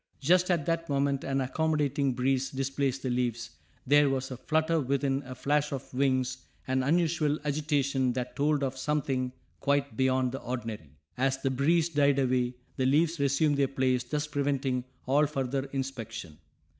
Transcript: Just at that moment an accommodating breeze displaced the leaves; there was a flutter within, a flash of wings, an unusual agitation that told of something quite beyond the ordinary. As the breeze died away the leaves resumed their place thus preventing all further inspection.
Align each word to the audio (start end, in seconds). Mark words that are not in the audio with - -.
Just 0.19 0.49
at 0.49 0.65
that 0.65 0.89
moment 0.89 1.23
an 1.23 1.41
accommodating 1.41 2.13
breeze 2.15 2.49
displaced 2.49 3.03
the 3.03 3.11
leaves; 3.11 3.51
there 3.85 4.09
was 4.09 4.31
a 4.31 4.37
flutter 4.37 4.79
within, 4.81 5.21
a 5.27 5.35
flash 5.35 5.71
of 5.71 5.93
wings, 5.93 6.39
an 6.67 6.81
unusual 6.81 7.37
agitation 7.45 8.13
that 8.13 8.35
told 8.35 8.63
of 8.63 8.75
something 8.75 9.31
quite 9.59 9.95
beyond 9.95 10.31
the 10.31 10.41
ordinary. 10.41 10.97
As 11.19 11.37
the 11.37 11.51
breeze 11.51 11.87
died 11.89 12.17
away 12.17 12.55
the 12.77 12.85
leaves 12.87 13.19
resumed 13.19 13.57
their 13.57 13.67
place 13.67 14.03
thus 14.03 14.25
preventing 14.25 14.85
all 15.05 15.27
further 15.27 15.65
inspection. 15.65 16.39